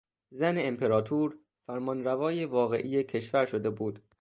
زن 0.31 0.55
امپراطور 0.59 1.37
فرمانروای 1.65 2.45
واقعی 2.45 3.03
کشور 3.03 3.45
شده 3.45 3.69
بود. 3.69 4.01